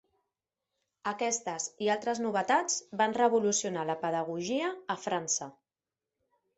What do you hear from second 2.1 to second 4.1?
novetats van revolucionar la